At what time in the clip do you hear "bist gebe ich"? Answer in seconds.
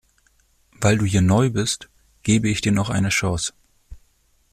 1.51-2.61